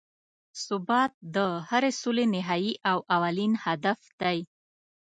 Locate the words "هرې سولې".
1.69-2.25